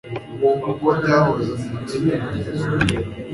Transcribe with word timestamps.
nkuko 0.57 0.87
byahoze 0.99 1.51
munsi 1.65 1.95
yumurizo 2.03 2.65